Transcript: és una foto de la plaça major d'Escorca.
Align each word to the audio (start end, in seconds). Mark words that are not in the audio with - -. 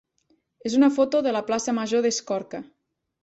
és 0.69 0.77
una 0.77 0.89
foto 0.95 1.19
de 1.27 1.35
la 1.37 1.43
plaça 1.51 1.77
major 1.81 2.05
d'Escorca. 2.09 2.65